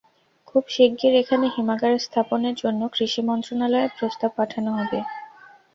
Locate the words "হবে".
4.79-4.99